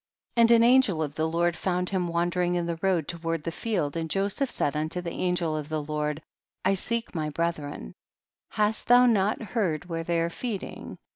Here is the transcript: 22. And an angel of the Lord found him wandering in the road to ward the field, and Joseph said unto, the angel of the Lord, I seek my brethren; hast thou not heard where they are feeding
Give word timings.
22. 0.35 0.41
And 0.41 0.51
an 0.63 0.67
angel 0.67 1.03
of 1.03 1.13
the 1.13 1.27
Lord 1.27 1.55
found 1.55 1.91
him 1.91 2.07
wandering 2.07 2.55
in 2.55 2.65
the 2.65 2.79
road 2.81 3.07
to 3.09 3.19
ward 3.19 3.43
the 3.43 3.51
field, 3.51 3.95
and 3.95 4.09
Joseph 4.09 4.49
said 4.49 4.75
unto, 4.75 4.99
the 4.99 5.11
angel 5.11 5.55
of 5.55 5.69
the 5.69 5.83
Lord, 5.83 6.23
I 6.65 6.73
seek 6.73 7.13
my 7.13 7.29
brethren; 7.29 7.93
hast 8.49 8.87
thou 8.87 9.05
not 9.05 9.43
heard 9.43 9.85
where 9.85 10.03
they 10.03 10.19
are 10.19 10.31
feeding 10.31 10.97